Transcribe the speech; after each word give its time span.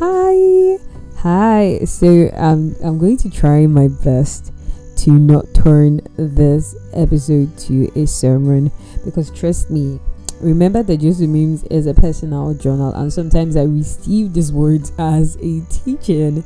Hi, 0.00 0.78
hi. 1.16 1.80
So 1.84 2.30
um, 2.34 2.76
I'm 2.84 2.98
going 2.98 3.16
to 3.16 3.28
try 3.28 3.66
my 3.66 3.88
best 3.88 4.52
to 4.98 5.10
not 5.10 5.52
turn 5.54 6.02
this 6.16 6.76
episode 6.92 7.58
to 7.58 7.90
a 8.00 8.06
sermon 8.06 8.70
because 9.04 9.28
trust 9.32 9.72
me, 9.72 9.98
remember 10.40 10.84
that 10.84 10.98
Joseph 10.98 11.28
Memes 11.28 11.64
is 11.64 11.88
a 11.88 11.94
personal 11.94 12.54
journal, 12.54 12.92
and 12.94 13.12
sometimes 13.12 13.56
I 13.56 13.64
receive 13.64 14.34
these 14.34 14.52
words 14.52 14.92
as 14.98 15.36
a 15.42 15.62
teaching. 15.68 16.44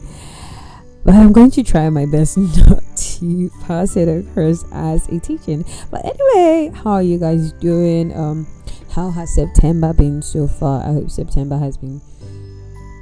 But 1.05 1.17
I'm 1.17 1.33
going 1.33 1.51
to 1.51 1.63
try 1.63 1.91
my 1.91 2.07
best 2.07 2.39
not 2.39 2.83
to 2.97 3.51
pass 3.65 3.99
it 3.99 4.09
across 4.09 4.65
as 4.73 5.07
a 5.09 5.21
teaching. 5.21 5.67
But 5.91 6.07
anyway, 6.07 6.73
how 6.75 6.93
are 6.93 7.03
you 7.03 7.19
guys 7.19 7.53
doing? 7.53 8.17
Um, 8.17 8.47
how 8.93 9.11
has 9.11 9.35
September 9.35 9.93
been 9.93 10.23
so 10.23 10.49
far? 10.49 10.81
I 10.89 10.95
hope 10.95 11.11
September 11.11 11.59
has 11.59 11.77
been 11.77 12.01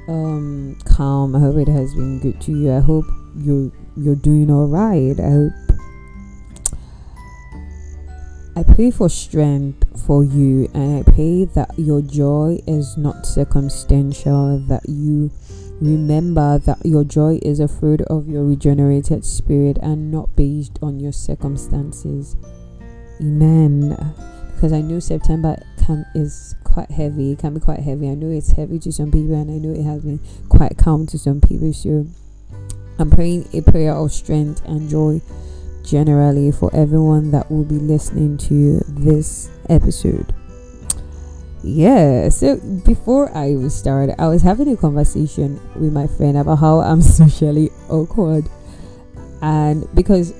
um 0.07 0.77
calm. 0.85 1.35
I 1.35 1.39
hope 1.39 1.57
it 1.57 1.67
has 1.67 1.93
been 1.93 2.19
good 2.19 2.39
to 2.41 2.51
you. 2.51 2.73
I 2.73 2.79
hope 2.79 3.05
you're 3.35 3.71
you're 3.95 4.15
doing 4.15 4.51
all 4.51 4.67
right. 4.67 5.19
I 5.19 5.29
hope 5.29 5.53
I 8.55 8.63
pray 8.63 8.91
for 8.91 9.09
strength 9.09 10.05
for 10.05 10.23
you 10.23 10.69
and 10.73 10.99
I 10.99 11.11
pray 11.11 11.45
that 11.45 11.71
your 11.77 12.01
joy 12.01 12.59
is 12.67 12.97
not 12.97 13.25
circumstantial, 13.25 14.59
that 14.67 14.87
you 14.87 15.31
remember 15.79 16.59
that 16.59 16.85
your 16.85 17.03
joy 17.03 17.39
is 17.41 17.59
a 17.59 17.67
fruit 17.67 18.01
of 18.01 18.27
your 18.27 18.43
regenerated 18.43 19.25
spirit 19.25 19.77
and 19.81 20.11
not 20.11 20.35
based 20.35 20.77
on 20.81 20.99
your 20.99 21.13
circumstances. 21.13 22.35
Amen. 23.21 23.97
Because 24.53 24.73
I 24.73 24.81
know 24.81 24.99
September 24.99 25.57
can 25.81 26.05
is 26.15 26.55
quite 26.63 26.91
heavy, 26.91 27.33
it 27.33 27.39
can 27.39 27.53
be 27.53 27.59
quite 27.59 27.79
heavy. 27.79 28.09
I 28.09 28.15
know 28.15 28.29
it's 28.29 28.51
heavy 28.51 28.79
to 28.79 28.91
some 28.91 29.11
people 29.11 29.35
and 29.35 29.51
I 29.51 29.55
know 29.55 29.73
it 29.73 29.83
has 29.83 30.03
been 30.03 30.19
quite 30.49 30.77
calm 30.77 31.05
to 31.07 31.17
some 31.17 31.41
people. 31.41 31.73
So 31.73 32.05
I'm 32.99 33.09
praying 33.09 33.49
a 33.53 33.61
prayer 33.61 33.93
of 33.93 34.11
strength 34.11 34.63
and 34.65 34.89
joy 34.89 35.21
generally 35.83 36.51
for 36.51 36.73
everyone 36.73 37.31
that 37.31 37.51
will 37.51 37.63
be 37.63 37.79
listening 37.79 38.37
to 38.37 38.79
this 38.87 39.49
episode. 39.69 40.33
Yeah, 41.63 42.29
so 42.29 42.57
before 42.85 43.35
I 43.35 43.51
even 43.51 43.69
started, 43.69 44.19
I 44.19 44.27
was 44.27 44.41
having 44.41 44.67
a 44.69 44.77
conversation 44.77 45.59
with 45.75 45.93
my 45.93 46.07
friend 46.07 46.37
about 46.37 46.57
how 46.57 46.79
I'm 46.79 47.01
socially 47.01 47.69
awkward. 47.89 48.49
And 49.41 49.87
because 49.93 50.33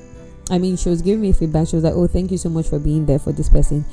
I 0.49 0.57
mean, 0.57 0.75
she 0.75 0.89
was 0.89 1.01
giving 1.01 1.21
me 1.21 1.31
feedback. 1.31 1.67
She 1.67 1.77
was 1.77 1.85
like, 1.85 1.93
"Oh, 1.93 2.07
thank 2.07 2.29
you 2.29 2.37
so 2.37 2.49
much 2.49 2.67
for 2.67 2.77
being 2.77 3.05
there 3.05 3.19
for 3.19 3.31
this 3.31 3.47
person," 3.47 3.85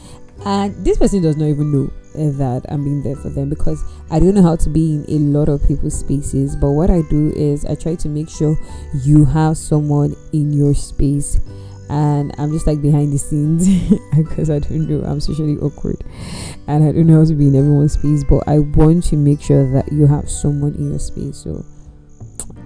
and 0.45 0.75
this 0.85 0.99
person 0.99 1.23
does 1.23 1.37
not 1.37 1.47
even 1.47 1.73
know 1.73 1.91
eh, 2.15 2.31
that 2.39 2.65
I'm 2.69 2.85
being 2.85 3.03
there 3.03 3.17
for 3.17 3.29
them 3.29 3.49
because 3.49 3.83
I 4.11 4.19
don't 4.19 4.35
know 4.35 4.43
how 4.43 4.57
to 4.57 4.71
be 4.71 5.03
in 5.09 5.35
a 5.35 5.39
lot 5.39 5.49
of 5.49 5.67
people's 5.67 5.99
spaces. 5.99 6.57
But 6.57 6.71
what 6.71 6.91
I 6.91 7.03
do 7.11 7.33
is 7.35 7.65
I 7.65 7.75
try 7.75 7.95
to 7.97 8.09
make 8.09 8.29
sure 8.29 8.57
you 9.03 9.25
have 9.25 9.57
someone 9.57 10.15
in 10.33 10.53
your 10.53 10.75
space, 10.75 11.41
and 11.91 12.33
I'm 12.39 12.53
just 12.53 12.67
like 12.67 12.81
behind 12.81 13.13
the 13.13 13.19
scenes 13.19 13.69
because 14.17 14.51
I 14.51 14.61
don't 14.61 14.89
know. 14.89 15.05
I'm 15.05 15.21
socially 15.21 15.57
awkward, 15.59 16.05
and 16.67 16.85
I 16.85 16.93
don't 16.93 17.07
know 17.07 17.21
how 17.21 17.25
to 17.25 17.35
be 17.35 17.49
in 17.49 17.57
everyone's 17.57 17.95
space. 17.95 18.25
But 18.25 18.47
I 18.47 18.61
want 18.61 19.05
to 19.05 19.17
make 19.17 19.41
sure 19.41 19.71
that 19.73 19.93
you 19.93 20.07
have 20.07 20.31
someone 20.31 20.75
in 20.75 20.91
your 20.91 21.01
space. 21.01 21.39
So 21.39 21.65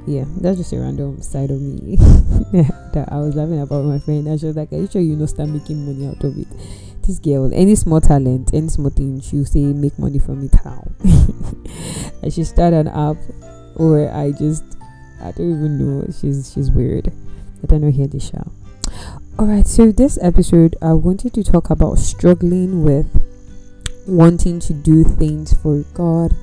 yeah, 0.07 0.25
that's 0.41 0.59
just 0.59 0.73
a 0.73 0.79
random 0.79 1.23
side 1.23 1.51
of 1.51 1.61
me 1.61 1.97
that 2.93 3.09
I 3.11 3.19
was 3.19 3.35
laughing 3.37 3.61
about 3.61 3.85
my 3.85 3.99
friend. 3.99 4.27
And 4.27 4.43
was 4.43 4.57
like, 4.57 4.73
Are 4.73 4.77
you 4.77 4.89
sure 4.89 5.01
you 5.01 5.17
know 5.17 5.27
start 5.27 5.49
making 5.49 5.87
money 5.87 6.07
out 6.07 6.23
of 6.25 6.37
it? 6.37 6.49
This 7.03 7.19
girl, 7.19 7.51
any 7.53 7.75
small 7.75 8.01
talent, 8.01 8.55
any 8.55 8.69
small 8.69 8.91
thing, 8.91 9.21
she'll 9.21 9.45
say 9.45 9.61
make 9.61 9.99
money 9.99 10.19
from 10.19 10.45
it 10.45 10.55
how. 10.55 10.87
and 12.23 12.33
she 12.33 12.45
started 12.45 12.87
an 12.87 12.89
app 12.89 13.17
where 13.75 14.13
I 14.15 14.33
just 14.33 14.65
I 15.21 15.33
don't 15.33 15.51
even 15.51 15.79
know. 15.79 16.07
She's 16.13 16.53
she's 16.53 16.71
weird. 16.71 17.13
I 17.63 17.67
don't 17.67 17.81
know 17.81 17.91
hear 17.91 18.07
the 18.07 18.21
show. 18.21 18.51
Alright, 19.39 19.67
so 19.67 19.91
this 19.91 20.19
episode 20.23 20.77
I 20.83 20.93
wanted 20.93 21.33
to 21.35 21.43
talk 21.43 21.71
about 21.71 21.99
struggling 21.99 22.85
with 22.85 23.07
wanting 24.07 24.61
to 24.61 24.73
do 24.73 25.05
things 25.05 25.53
for 25.55 25.85
God 25.95 26.35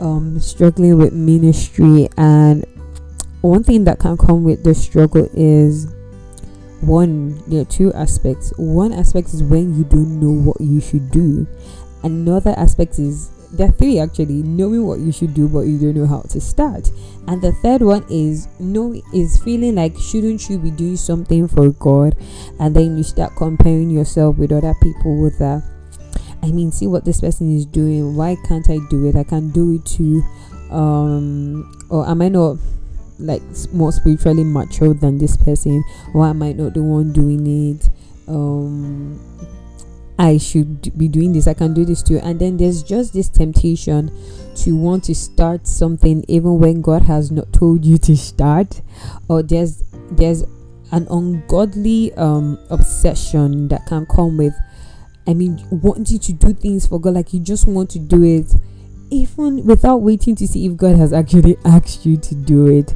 um, 0.00 0.38
struggling 0.38 0.98
with 0.98 1.12
ministry 1.12 2.08
and 2.16 2.64
one 3.40 3.62
thing 3.62 3.84
that 3.84 3.98
can 3.98 4.16
come 4.16 4.44
with 4.44 4.64
the 4.64 4.74
struggle 4.74 5.28
is 5.32 5.92
one 6.80 7.42
there 7.48 7.62
are 7.62 7.66
two 7.66 7.92
aspects 7.94 8.52
one 8.56 8.92
aspect 8.92 9.28
is 9.32 9.42
when 9.42 9.76
you 9.76 9.84
don't 9.84 10.20
know 10.20 10.30
what 10.30 10.60
you 10.60 10.80
should 10.80 11.10
do 11.10 11.46
another 12.02 12.54
aspect 12.56 12.98
is 12.98 13.30
there 13.52 13.68
are 13.68 13.72
three 13.72 13.98
actually 13.98 14.42
knowing 14.42 14.84
what 14.84 14.98
you 14.98 15.10
should 15.10 15.32
do 15.32 15.48
but 15.48 15.60
you 15.60 15.78
don't 15.78 15.94
know 15.94 16.06
how 16.06 16.20
to 16.22 16.40
start 16.40 16.90
and 17.28 17.40
the 17.40 17.52
third 17.52 17.80
one 17.80 18.04
is 18.10 18.48
know 18.58 18.94
is 19.14 19.38
feeling 19.42 19.76
like 19.76 19.96
shouldn't 19.96 20.48
you 20.50 20.58
be 20.58 20.70
doing 20.70 20.96
something 20.96 21.48
for 21.48 21.70
god 21.70 22.14
and 22.60 22.76
then 22.76 22.96
you 22.96 23.02
start 23.02 23.32
comparing 23.36 23.88
yourself 23.88 24.36
with 24.36 24.52
other 24.52 24.74
people 24.82 25.20
with 25.22 25.38
that 25.38 25.62
I 26.42 26.52
mean, 26.52 26.70
see 26.70 26.86
what 26.86 27.04
this 27.04 27.20
person 27.20 27.54
is 27.54 27.66
doing. 27.66 28.14
Why 28.14 28.36
can't 28.46 28.68
I 28.70 28.78
do 28.88 29.06
it? 29.06 29.16
I 29.16 29.24
can 29.24 29.50
do 29.50 29.74
it 29.74 29.84
too. 29.84 30.22
Um, 30.70 31.86
or 31.90 32.08
am 32.08 32.22
I 32.22 32.28
not 32.28 32.58
like 33.18 33.42
more 33.72 33.92
spiritually 33.92 34.44
mature 34.44 34.94
than 34.94 35.18
this 35.18 35.36
person? 35.36 35.82
Or 36.14 36.26
am 36.26 36.42
I 36.42 36.52
not 36.52 36.74
the 36.74 36.82
one 36.82 37.12
doing 37.12 37.46
it? 37.74 37.90
Um, 38.28 39.20
I 40.18 40.38
should 40.38 40.96
be 40.96 41.08
doing 41.08 41.32
this. 41.32 41.46
I 41.46 41.54
can 41.54 41.74
do 41.74 41.84
this 41.84 42.02
too. 42.02 42.18
And 42.18 42.40
then 42.40 42.56
there's 42.56 42.82
just 42.82 43.12
this 43.12 43.28
temptation 43.28 44.10
to 44.56 44.76
want 44.76 45.04
to 45.04 45.14
start 45.14 45.66
something 45.66 46.24
even 46.28 46.58
when 46.58 46.80
God 46.80 47.02
has 47.02 47.30
not 47.30 47.52
told 47.52 47.84
you 47.84 47.98
to 47.98 48.16
start. 48.16 48.80
Or 49.28 49.42
there's 49.42 49.84
there's 50.10 50.42
an 50.92 51.06
ungodly 51.10 52.14
um 52.14 52.58
obsession 52.70 53.68
that 53.68 53.86
can 53.86 54.06
come 54.06 54.36
with 54.36 54.54
I 55.26 55.34
mean, 55.34 55.66
wanting 55.70 56.20
to 56.20 56.32
do 56.32 56.52
things 56.52 56.86
for 56.86 57.00
God, 57.00 57.14
like 57.14 57.32
you 57.32 57.40
just 57.40 57.66
want 57.66 57.90
to 57.90 57.98
do 57.98 58.22
it, 58.22 58.54
even 59.10 59.64
without 59.64 59.98
waiting 59.98 60.34
to 60.36 60.48
see 60.48 60.66
if 60.66 60.76
God 60.76 60.96
has 60.96 61.12
actually 61.12 61.56
asked 61.64 62.06
you 62.06 62.16
to 62.16 62.34
do 62.34 62.66
it. 62.66 62.94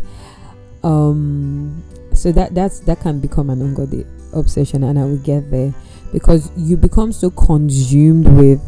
Um, 0.83 1.83
so 2.15 2.33
that 2.33 2.55
that's 2.55 2.81
that 2.81 3.01
can 3.01 3.21
become 3.21 3.51
an 3.51 3.61
ungodly 3.63 4.07
obsession, 4.33 4.85
and 4.85 4.99
I 4.99 5.05
will 5.05 5.19
get 5.19 5.51
there 5.51 5.75
because 6.13 6.51
you 6.57 6.77
become 6.77 7.13
so 7.13 7.31
consumed 7.31 8.27
with 8.29 8.61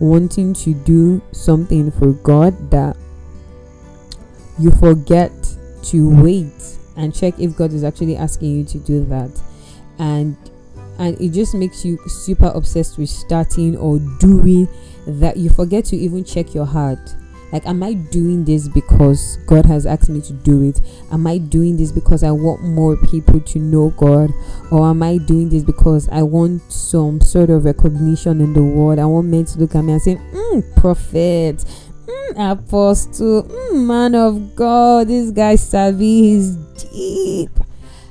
wanting 0.00 0.54
to 0.54 0.74
do 0.74 1.22
something 1.32 1.90
for 1.90 2.12
God 2.12 2.70
that 2.70 2.96
you 4.58 4.70
forget 4.72 5.32
to 5.84 6.22
wait 6.22 6.52
and 6.96 7.14
check 7.14 7.38
if 7.38 7.56
God 7.56 7.72
is 7.72 7.84
actually 7.84 8.16
asking 8.16 8.56
you 8.56 8.64
to 8.64 8.78
do 8.78 9.04
that, 9.06 9.30
and 9.98 10.36
and 10.98 11.20
it 11.20 11.30
just 11.30 11.54
makes 11.54 11.84
you 11.84 11.98
super 12.08 12.50
obsessed 12.54 12.98
with 12.98 13.08
starting 13.08 13.76
or 13.76 13.98
doing 14.18 14.66
that 15.08 15.36
you 15.36 15.50
forget 15.50 15.84
to 15.86 15.96
even 15.96 16.24
check 16.24 16.54
your 16.54 16.66
heart. 16.66 16.98
Like 17.52 17.66
am 17.66 17.82
i 17.82 17.94
doing 17.94 18.44
this 18.44 18.68
because 18.68 19.38
god 19.46 19.64
has 19.64 19.86
asked 19.86 20.10
me 20.10 20.20
to 20.20 20.32
do 20.34 20.62
it? 20.62 20.80
Am 21.10 21.26
i 21.26 21.38
doing 21.38 21.78
this 21.78 21.90
because 21.90 22.22
i 22.22 22.30
want 22.30 22.62
more 22.62 22.96
people 22.96 23.40
to 23.40 23.58
know 23.58 23.90
god? 23.96 24.30
Or 24.70 24.86
am 24.86 25.02
i 25.02 25.16
doing 25.16 25.48
this 25.48 25.62
because 25.62 26.08
i 26.10 26.22
want 26.22 26.60
some 26.70 27.20
sort 27.22 27.48
of 27.48 27.64
recognition 27.64 28.42
in 28.42 28.52
the 28.52 28.62
world? 28.62 28.98
I 28.98 29.06
want 29.06 29.28
men 29.28 29.46
to 29.46 29.58
look 29.58 29.74
at 29.74 29.82
me 29.82 29.94
and 29.94 30.02
say 30.02 30.16
mm, 30.16 30.76
prophet. 30.76 31.64
Mm, 32.06 32.52
apostle. 32.52 33.44
Mm, 33.44 33.86
man 33.86 34.14
of 34.14 34.54
god. 34.54 35.08
This 35.08 35.30
guy 35.30 35.56
savvy. 35.56 36.22
He's 36.22 36.56
deep. 36.56 37.50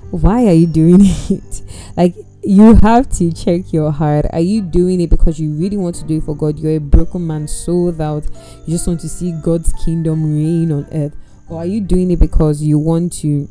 Why 0.09 0.47
are 0.47 0.53
you 0.53 0.67
doing 0.67 0.99
it? 1.03 1.61
Like 1.95 2.15
you 2.43 2.75
have 2.75 3.09
to 3.17 3.31
check 3.31 3.73
your 3.73 3.91
heart. 3.91 4.25
Are 4.31 4.39
you 4.39 4.61
doing 4.61 5.01
it 5.01 5.09
because 5.09 5.39
you 5.39 5.51
really 5.51 5.77
want 5.77 5.95
to 5.95 6.05
do 6.05 6.17
it 6.17 6.23
for 6.23 6.35
God? 6.35 6.59
You're 6.59 6.77
a 6.77 6.79
broken 6.79 7.25
man 7.25 7.47
sold 7.47 7.99
out. 7.99 8.25
You 8.65 8.73
just 8.73 8.87
want 8.87 8.99
to 9.01 9.09
see 9.09 9.33
God's 9.43 9.73
kingdom 9.83 10.35
reign 10.35 10.71
on 10.71 10.87
earth. 10.91 11.15
Or 11.49 11.59
are 11.59 11.65
you 11.65 11.81
doing 11.81 12.11
it 12.11 12.19
because 12.19 12.61
you 12.61 12.77
want 12.77 13.13
to 13.13 13.47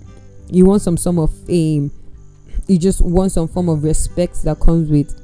you 0.50 0.64
want 0.64 0.82
some 0.82 0.96
form 0.96 1.18
of 1.18 1.30
fame? 1.46 1.90
You 2.68 2.78
just 2.78 3.00
want 3.00 3.32
some 3.32 3.48
form 3.48 3.68
of 3.68 3.84
respect 3.84 4.42
that 4.44 4.60
comes 4.60 4.90
with 4.90 5.22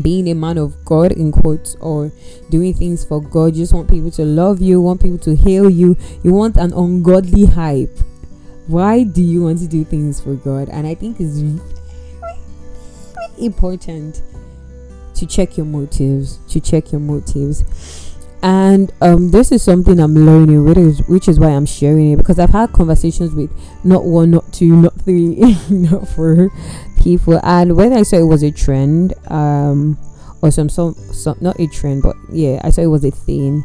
being 0.00 0.28
a 0.28 0.34
man 0.34 0.58
of 0.58 0.84
God 0.84 1.12
in 1.12 1.32
quotes 1.32 1.74
or 1.76 2.10
doing 2.50 2.72
things 2.74 3.04
for 3.04 3.20
God. 3.20 3.54
You 3.56 3.62
just 3.62 3.74
want 3.74 3.90
people 3.90 4.10
to 4.12 4.24
love 4.24 4.60
you, 4.60 4.80
want 4.80 5.02
people 5.02 5.18
to 5.18 5.36
hail 5.36 5.68
you. 5.68 5.96
You 6.22 6.32
want 6.32 6.56
an 6.56 6.72
ungodly 6.72 7.46
hype. 7.46 7.98
Why 8.68 9.02
do 9.02 9.22
you 9.22 9.44
want 9.44 9.58
to 9.58 9.66
do 9.66 9.84
things 9.84 10.20
for 10.20 10.34
God? 10.34 10.68
And 10.70 10.86
I 10.86 10.94
think 10.94 11.18
it's 11.20 11.40
important 13.44 14.22
to 15.14 15.26
check 15.26 15.56
your 15.56 15.66
motives 15.66 16.38
to 16.48 16.60
check 16.60 16.92
your 16.92 17.00
motives. 17.00 17.62
And 18.42 18.90
um, 19.00 19.30
this 19.30 19.52
is 19.52 19.62
something 19.62 20.00
i'm 20.00 20.14
learning 20.16 20.64
which 20.64 20.76
is 20.76 21.02
which 21.06 21.28
is 21.28 21.38
why 21.38 21.50
i'm 21.50 21.64
sharing 21.64 22.10
it 22.10 22.16
because 22.16 22.40
i've 22.40 22.50
had 22.50 22.72
conversations 22.72 23.34
with 23.36 23.52
not 23.84 24.04
one 24.04 24.32
not 24.32 24.52
two 24.52 24.74
not 24.74 25.00
three 25.02 25.36
not 25.70 26.08
four 26.08 26.50
people. 27.00 27.38
And 27.44 27.76
when 27.76 27.92
i 27.92 28.02
saw 28.02 28.16
it 28.16 28.24
was 28.24 28.42
a 28.42 28.50
trend 28.50 29.14
um 29.30 29.96
or 30.42 30.50
some 30.50 30.68
some, 30.68 30.94
some 30.94 31.38
not 31.40 31.60
a 31.60 31.68
trend 31.68 32.02
but 32.02 32.16
yeah 32.32 32.60
i 32.64 32.70
saw 32.70 32.82
it 32.82 32.86
was 32.86 33.04
a 33.04 33.12
thing. 33.12 33.62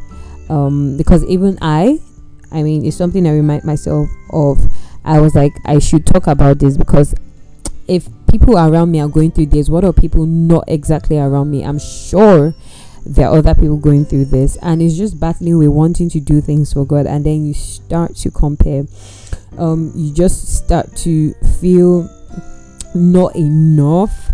Um 0.49 0.95
because 0.95 1.23
even 1.25 1.57
i 1.59 1.97
I 2.51 2.63
mean, 2.63 2.85
it's 2.85 2.95
something 2.95 3.27
I 3.27 3.31
remind 3.33 3.63
myself 3.63 4.09
of. 4.31 4.59
I 5.03 5.19
was 5.19 5.35
like, 5.35 5.53
I 5.65 5.79
should 5.79 6.05
talk 6.05 6.27
about 6.27 6.59
this 6.59 6.77
because 6.77 7.15
if 7.87 8.07
people 8.29 8.57
around 8.57 8.91
me 8.91 8.99
are 8.99 9.07
going 9.07 9.31
through 9.31 9.47
this, 9.47 9.69
what 9.69 9.83
are 9.83 9.93
people 9.93 10.25
not 10.25 10.65
exactly 10.67 11.17
around 11.17 11.51
me? 11.51 11.63
I'm 11.63 11.79
sure 11.79 12.53
there 13.05 13.27
are 13.27 13.37
other 13.37 13.55
people 13.55 13.77
going 13.77 14.05
through 14.05 14.25
this, 14.25 14.57
and 14.61 14.81
it's 14.81 14.97
just 14.97 15.19
battling 15.19 15.57
with 15.57 15.69
wanting 15.69 16.09
to 16.09 16.19
do 16.19 16.41
things 16.41 16.73
for 16.73 16.85
God, 16.85 17.05
and 17.05 17.25
then 17.25 17.45
you 17.45 17.53
start 17.53 18.15
to 18.17 18.31
compare. 18.31 18.85
Um, 19.57 19.91
you 19.95 20.13
just 20.13 20.55
start 20.55 20.95
to 20.97 21.33
feel 21.59 22.09
not 22.93 23.35
enough 23.35 24.26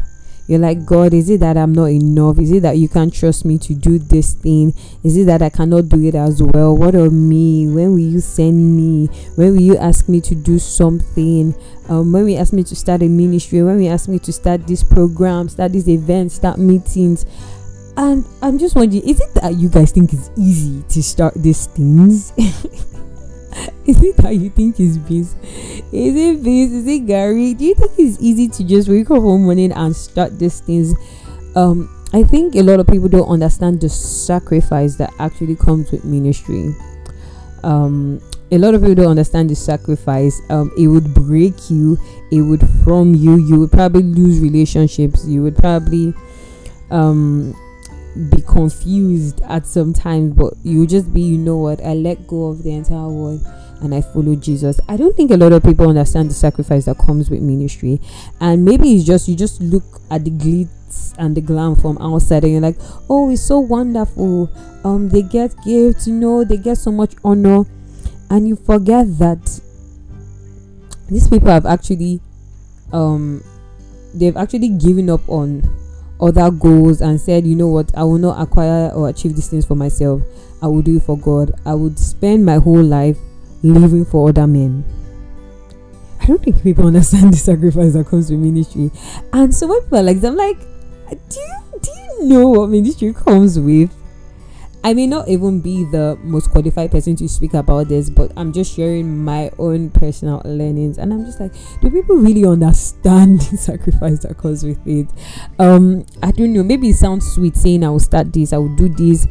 you're 0.47 0.59
like, 0.59 0.85
God, 0.85 1.13
is 1.13 1.29
it 1.29 1.39
that 1.39 1.57
I'm 1.57 1.73
not 1.73 1.85
enough? 1.85 2.37
Is 2.39 2.51
it 2.51 2.61
that 2.61 2.77
you 2.77 2.89
can't 2.89 3.13
trust 3.13 3.45
me 3.45 3.57
to 3.59 3.73
do 3.73 3.97
this 3.97 4.33
thing? 4.33 4.73
Is 5.03 5.15
it 5.15 5.25
that 5.25 5.41
I 5.41 5.49
cannot 5.49 5.89
do 5.89 6.03
it 6.03 6.15
as 6.15 6.43
well? 6.43 6.75
What 6.75 6.95
of 6.95 7.13
me? 7.13 7.67
When 7.67 7.91
will 7.91 7.99
you 7.99 8.19
send 8.19 8.75
me? 8.75 9.07
When 9.35 9.53
will 9.53 9.61
you 9.61 9.77
ask 9.77 10.09
me 10.09 10.19
to 10.21 10.35
do 10.35 10.59
something? 10.59 11.55
Um, 11.87 12.11
when 12.11 12.25
we 12.25 12.35
ask 12.35 12.51
me 12.51 12.63
to 12.63 12.75
start 12.75 13.01
a 13.01 13.07
ministry, 13.07 13.63
when 13.63 13.77
we 13.77 13.87
ask 13.87 14.09
me 14.09 14.19
to 14.19 14.33
start 14.33 14.67
this 14.67 14.83
program, 14.83 15.47
start 15.47 15.71
this 15.71 15.87
event, 15.87 16.31
start 16.31 16.57
meetings. 16.57 17.25
And 17.95 18.25
I'm 18.41 18.57
just 18.57 18.75
wondering, 18.75 19.07
is 19.07 19.21
it 19.21 19.33
that 19.35 19.55
you 19.55 19.69
guys 19.69 19.91
think 19.91 20.13
it's 20.13 20.29
easy 20.35 20.83
to 20.89 21.03
start 21.03 21.35
these 21.35 21.67
things? 21.67 22.33
is 23.85 24.01
it 24.03 24.19
how 24.19 24.29
you 24.29 24.49
think 24.49 24.79
it's 24.79 24.97
biz? 24.97 25.35
Is 25.91 26.15
it 26.15 26.43
biz? 26.43 26.73
Is 26.73 26.87
it 26.87 27.05
Gary? 27.05 27.53
Do 27.53 27.65
you 27.65 27.75
think 27.75 27.91
it's 27.97 28.21
easy 28.21 28.47
to 28.49 28.63
just 28.63 28.87
wake 28.89 29.11
up 29.11 29.21
one 29.21 29.43
morning 29.43 29.71
and 29.71 29.95
start 29.95 30.37
these 30.39 30.59
things? 30.61 30.93
Um, 31.55 31.89
I 32.13 32.23
think 32.23 32.55
a 32.55 32.61
lot 32.61 32.79
of 32.79 32.87
people 32.87 33.09
don't 33.09 33.27
understand 33.27 33.81
the 33.81 33.89
sacrifice 33.89 34.95
that 34.95 35.11
actually 35.19 35.55
comes 35.55 35.91
with 35.91 36.05
ministry. 36.05 36.75
Um, 37.63 38.21
a 38.51 38.57
lot 38.57 38.75
of 38.75 38.81
people 38.81 38.95
don't 38.95 39.11
understand 39.11 39.49
the 39.49 39.55
sacrifice. 39.55 40.39
Um, 40.49 40.71
it 40.77 40.87
would 40.87 41.13
break 41.13 41.69
you. 41.69 41.97
It 42.31 42.41
would 42.41 42.61
from 42.83 43.15
you. 43.15 43.37
You 43.37 43.59
would 43.59 43.71
probably 43.71 44.03
lose 44.03 44.39
relationships. 44.39 45.25
You 45.25 45.41
would 45.43 45.57
probably 45.57 46.13
um 46.91 47.55
be 48.29 48.41
confused 48.41 49.41
at 49.43 49.65
some 49.65 49.93
times, 49.93 50.33
but 50.33 50.53
you 50.63 50.85
just 50.85 51.13
be, 51.13 51.21
you 51.21 51.37
know 51.37 51.57
what, 51.57 51.83
I 51.83 51.93
let 51.93 52.27
go 52.27 52.47
of 52.47 52.63
the 52.63 52.71
entire 52.71 53.09
world 53.09 53.41
and 53.81 53.93
I 53.93 54.01
follow 54.01 54.35
Jesus. 54.35 54.79
I 54.87 54.97
don't 54.97 55.15
think 55.15 55.31
a 55.31 55.37
lot 55.37 55.51
of 55.51 55.63
people 55.63 55.89
understand 55.89 56.29
the 56.29 56.33
sacrifice 56.33 56.85
that 56.85 56.97
comes 56.97 57.29
with 57.29 57.41
ministry, 57.41 57.99
and 58.39 58.63
maybe 58.63 58.93
it's 58.93 59.03
just 59.03 59.27
you 59.27 59.35
just 59.35 59.59
look 59.61 59.83
at 60.09 60.23
the 60.23 60.31
glitz 60.31 61.15
and 61.17 61.35
the 61.35 61.41
glam 61.41 61.75
from 61.75 61.97
outside, 61.97 62.43
and 62.43 62.53
you're 62.53 62.61
like, 62.61 62.77
oh, 63.09 63.31
it's 63.31 63.41
so 63.41 63.59
wonderful. 63.59 64.49
Um, 64.85 65.09
they 65.09 65.21
get 65.21 65.55
gifts, 65.65 66.07
you 66.07 66.13
know, 66.13 66.43
they 66.43 66.57
get 66.57 66.77
so 66.77 66.91
much 66.91 67.15
honor, 67.23 67.63
and 68.29 68.47
you 68.47 68.55
forget 68.55 69.17
that 69.19 69.61
these 71.09 71.27
people 71.27 71.49
have 71.49 71.65
actually, 71.65 72.21
um, 72.93 73.43
they've 74.13 74.37
actually 74.37 74.69
given 74.69 75.09
up 75.09 75.27
on 75.27 75.61
other 76.27 76.49
goals 76.51 77.01
and 77.01 77.19
said, 77.19 77.45
you 77.45 77.55
know 77.55 77.67
what, 77.67 77.95
I 77.95 78.03
will 78.03 78.17
not 78.17 78.41
acquire 78.41 78.89
or 78.93 79.09
achieve 79.09 79.35
these 79.35 79.49
things 79.49 79.65
for 79.65 79.75
myself. 79.75 80.21
I 80.61 80.67
will 80.67 80.81
do 80.81 80.97
it 80.97 81.03
for 81.03 81.17
God. 81.17 81.53
I 81.65 81.73
would 81.73 81.99
spend 81.99 82.45
my 82.45 82.55
whole 82.55 82.83
life 82.83 83.17
living 83.63 84.05
for 84.05 84.29
other 84.29 84.47
men. 84.47 84.83
I 86.21 86.25
don't 86.25 86.41
think 86.41 86.63
people 86.63 86.87
understand 86.87 87.33
the 87.33 87.37
sacrifice 87.37 87.93
that 87.93 88.07
comes 88.07 88.31
with 88.31 88.39
ministry. 88.39 88.91
And 89.33 89.53
so 89.53 89.67
when 89.67 89.81
people 89.81 89.99
are 89.99 90.03
like, 90.03 90.23
I'm 90.23 90.37
like, 90.37 90.59
do 91.29 91.39
you 91.39 91.79
do 91.81 91.91
you 91.91 92.23
know 92.29 92.47
what 92.47 92.69
ministry 92.69 93.13
comes 93.13 93.59
with? 93.59 93.91
I 94.85 94.93
may 94.93 95.07
not 95.07 95.29
even 95.29 95.61
be 95.61 95.85
the 95.85 96.17
most 96.23 96.51
qualified 96.51 96.91
person 96.91 97.15
to 97.15 97.29
speak 97.29 97.53
about 97.53 97.87
this, 97.87 98.09
but 98.09 98.33
I'm 98.35 98.51
just 98.51 98.75
sharing 98.75 99.23
my 99.23 99.49
own 99.57 99.89
personal 99.89 100.41
learnings, 100.43 100.97
and 100.97 101.13
I'm 101.13 101.25
just 101.25 101.39
like, 101.39 101.53
do 101.81 101.89
people 101.89 102.17
really 102.17 102.45
understand 102.45 103.39
the 103.51 103.57
sacrifice 103.57 104.19
that 104.19 104.37
comes 104.37 104.63
with 104.63 104.85
it? 104.85 105.07
Um, 105.57 106.05
I 106.21 106.31
don't 106.31 106.51
know. 106.51 106.63
Maybe 106.63 106.89
it 106.89 106.97
sounds 106.97 107.25
sweet 107.33 107.55
saying 107.55 107.85
I 107.85 107.89
will 107.89 107.99
start 107.99 108.33
this, 108.33 108.51
I 108.51 108.57
will 108.57 108.75
do 108.75 108.89
this, 108.89 109.25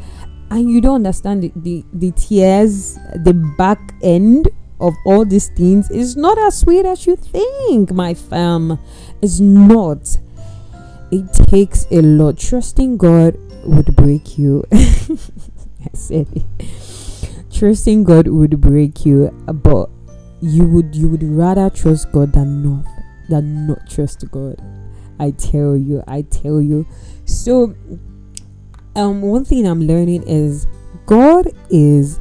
and 0.50 0.70
you 0.70 0.80
don't 0.80 0.96
understand 0.96 1.42
the 1.42 1.52
the, 1.56 1.84
the 1.92 2.12
tears, 2.12 2.94
the 3.16 3.34
back 3.58 3.94
end 4.02 4.48
of 4.80 4.94
all 5.04 5.24
these 5.24 5.48
things 5.48 5.90
is 5.90 6.16
not 6.16 6.38
as 6.38 6.58
sweet 6.58 6.86
as 6.86 7.06
you 7.06 7.14
think, 7.14 7.92
my 7.92 8.14
fam. 8.14 8.78
It's 9.20 9.38
not. 9.38 10.16
It 11.10 11.30
takes 11.32 11.86
a 11.90 12.00
lot. 12.00 12.38
Trusting 12.38 12.96
God 12.96 13.36
would 13.64 13.94
break 13.96 14.38
you. 14.38 14.64
I 14.72 15.90
said. 15.94 16.28
Trusting 17.52 18.04
God 18.04 18.28
would 18.28 18.60
break 18.60 19.04
you, 19.04 19.30
but 19.46 19.90
you 20.40 20.66
would 20.66 20.94
you 20.96 21.08
would 21.08 21.22
rather 21.22 21.70
trust 21.70 22.10
God 22.10 22.32
than 22.32 22.62
not 22.62 22.84
than 23.28 23.66
not 23.66 23.88
trust 23.88 24.28
God. 24.30 24.60
I 25.20 25.30
tell 25.32 25.76
you, 25.76 26.02
I 26.08 26.22
tell 26.22 26.60
you. 26.60 26.86
So 27.24 27.74
um 28.96 29.22
one 29.22 29.44
thing 29.44 29.66
I'm 29.66 29.82
learning 29.82 30.24
is 30.26 30.66
God 31.06 31.48
is 31.70 32.20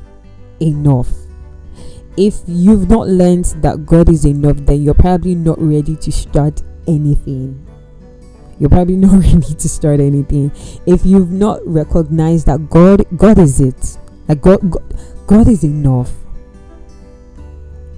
enough. 0.59 1.09
If 2.17 2.41
you've 2.45 2.89
not 2.89 3.07
learned 3.07 3.45
that 3.61 3.85
God 3.85 4.09
is 4.09 4.25
enough, 4.25 4.57
then 4.57 4.83
you're 4.83 4.93
probably 4.93 5.33
not 5.33 5.59
ready 5.61 5.95
to 5.95 6.11
start 6.11 6.61
anything 6.87 7.65
you're 8.61 8.69
probably 8.69 8.95
not 8.95 9.19
ready 9.19 9.55
to 9.57 9.67
start 9.67 9.99
anything 9.99 10.51
if 10.85 11.03
you've 11.03 11.31
not 11.31 11.59
recognized 11.65 12.45
that 12.45 12.69
god 12.69 13.03
god 13.17 13.39
is 13.39 13.59
it 13.59 13.97
like 14.27 14.39
god 14.39 14.69
god, 14.69 14.93
god 15.25 15.47
is 15.47 15.63
enough 15.63 16.13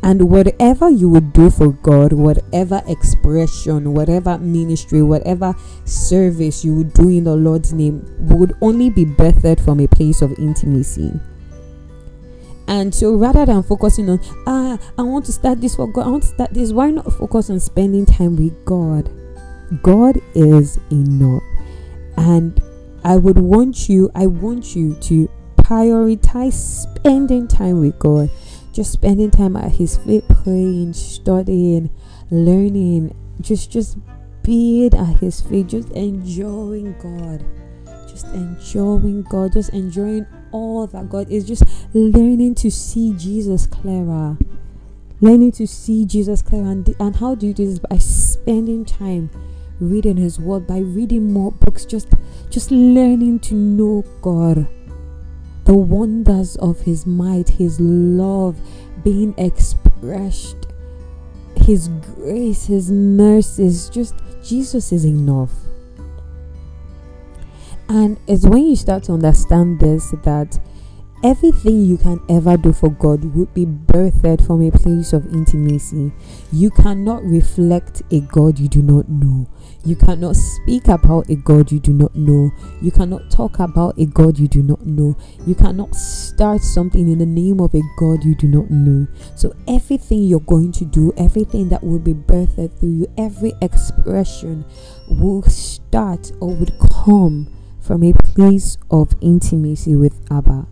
and 0.04 0.30
whatever 0.30 0.90
you 0.90 1.08
would 1.10 1.32
do 1.32 1.50
for 1.50 1.72
God, 1.72 2.12
whatever 2.12 2.84
expression, 2.88 3.94
whatever 3.94 4.38
ministry, 4.38 5.02
whatever 5.02 5.56
service 5.86 6.66
you 6.66 6.76
would 6.76 6.92
do 6.94 7.08
in 7.08 7.24
the 7.24 7.34
Lord's 7.34 7.72
name 7.72 8.06
would 8.20 8.54
only 8.62 8.90
be 8.90 9.06
birthed 9.06 9.64
from 9.64 9.80
a 9.80 9.88
place 9.88 10.22
of 10.22 10.38
intimacy. 10.38 11.10
And 12.68 12.94
so 12.94 13.16
rather 13.16 13.46
than 13.46 13.64
focusing 13.64 14.10
on, 14.10 14.20
ah, 14.46 14.78
I 14.98 15.04
want 15.04 15.24
to 15.28 15.32
start 15.32 15.62
this 15.62 15.76
for 15.76 15.88
God, 15.88 16.06
I 16.06 16.10
want 16.10 16.24
to 16.24 16.30
start 16.30 16.54
this, 16.54 16.74
why 16.74 16.92
not 16.92 17.14
focus 17.14 17.50
on 17.50 17.62
spending 17.62 18.06
time 18.06 18.36
with 18.36 18.66
God? 18.66 19.10
God 19.82 20.20
is 20.36 20.78
enough. 20.92 21.44
And 22.18 22.62
I 23.04 23.18
would 23.18 23.40
want 23.40 23.90
you, 23.90 24.12
I 24.14 24.28
want 24.28 24.76
you 24.76 24.96
to 24.96 25.30
prioritize 25.58 26.54
spending 26.54 27.48
time 27.48 27.80
with 27.80 27.98
God. 28.00 28.30
Just 28.72 28.92
spending 28.92 29.32
time 29.32 29.56
at 29.56 29.74
his 29.74 29.98
feet, 29.98 30.24
praying, 30.28 30.94
studying, 30.94 31.92
learning, 32.32 33.16
just 33.40 33.72
just 33.72 33.98
being 34.42 34.94
at 34.94 35.20
his 35.20 35.42
feet, 35.42 35.68
just 35.68 35.90
enjoying 35.92 36.96
God. 37.00 37.46
Just 38.08 38.26
enjoying 38.28 39.24
God, 39.24 39.54
just 39.54 39.74
enjoying 39.74 40.26
all 40.52 40.88
that 40.88 41.10
God 41.10 41.30
is, 41.30 41.48
just 41.48 41.64
learning 41.94 42.56
to 42.56 42.70
see 42.70 43.14
Jesus 43.14 43.68
clearer 43.68 44.38
learning 45.24 45.54
to 45.54 45.66
see 45.66 46.06
Jesus 46.06 46.42
clearer. 46.42 46.70
And, 46.70 46.96
and 47.00 47.16
how 47.16 47.34
do 47.34 47.48
you 47.48 47.54
do 47.54 47.66
this? 47.66 47.80
By 47.80 47.98
spending 47.98 48.84
time 48.84 49.30
reading 49.80 50.18
his 50.18 50.40
word 50.40 50.66
by 50.68 50.80
reading 50.80 51.32
more 51.32 51.52
books 51.52 51.86
just 51.86 52.10
just 52.50 52.72
learning 52.72 53.40
to 53.40 53.56
know 53.56 54.04
god 54.22 54.68
the 55.66 55.74
wonders 55.74 56.56
of 56.58 56.80
his 56.82 57.06
might 57.06 57.50
his 57.50 57.80
love 57.80 58.58
being 59.04 59.34
expressed 59.38 60.68
his 61.56 61.88
grace 61.88 62.66
his 62.66 62.92
mercies 62.92 63.90
just 63.90 64.16
jesus 64.44 64.92
is 64.92 65.06
enough 65.06 65.52
and 67.90 68.18
it's 68.28 68.46
when 68.46 68.68
you 68.68 68.76
start 68.76 69.04
to 69.04 69.12
understand 69.12 69.80
this 69.80 70.12
that 70.24 70.60
Everything 71.24 71.86
you 71.86 71.96
can 71.98 72.20
ever 72.28 72.58
do 72.58 72.74
for 72.74 72.90
God 72.90 73.24
would 73.34 73.54
be 73.54 73.66
birthed 73.66 74.46
from 74.46 74.62
a 74.62 74.70
place 74.70 75.14
of 75.14 75.34
intimacy. 75.34 76.12
You 76.52 76.70
cannot 76.70 77.24
reflect 77.24 78.02
a 78.12 78.20
God 78.20 78.60
you 78.60 78.68
do 78.68 78.82
not 78.82 79.08
know. 79.08 79.48
You 79.86 79.96
cannot 79.98 80.36
speak 80.38 80.88
about 80.88 81.30
a 81.30 81.36
God 81.36 81.72
you 81.72 81.80
do 81.80 81.92
not 81.92 82.16
know. 82.16 82.52
You 82.82 82.92
cannot 82.92 83.30
talk 83.30 83.60
about 83.60 83.98
a 84.00 84.06
God 84.06 84.40
you 84.40 84.48
do 84.48 84.64
not 84.64 84.86
know. 84.86 85.18
You 85.46 85.56
cannot 85.56 85.94
start 85.96 86.62
something 86.62 87.10
in 87.10 87.18
the 87.18 87.26
name 87.26 87.60
of 87.60 87.76
a 87.76 87.82
God 87.98 88.24
you 88.24 88.34
do 88.36 88.48
not 88.48 88.72
know. 88.72 89.08
So, 89.36 89.54
everything 89.68 90.24
you're 90.24 90.40
going 90.40 90.72
to 90.74 90.86
do, 90.86 91.12
everything 91.18 91.68
that 91.70 91.84
will 91.84 92.00
be 92.00 92.14
birthed 92.14 92.80
through 92.80 92.90
you, 92.90 93.08
every 93.18 93.54
expression 93.62 94.64
will 95.10 95.44
start 95.44 96.32
or 96.40 96.56
would 96.56 96.80
come 96.80 97.54
from 97.82 98.04
a 98.04 98.14
place 98.14 98.78
of 98.90 99.14
intimacy 99.22 99.96
with 99.96 100.20
Abba 100.32 100.66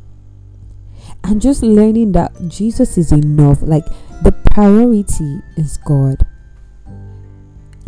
and 1.23 1.41
just 1.41 1.63
learning 1.63 2.13
that 2.13 2.31
Jesus 2.47 2.97
is 2.97 3.11
enough. 3.11 3.61
Like 3.61 3.85
the 4.23 4.31
priority 4.31 5.41
is 5.57 5.77
God. 5.77 6.25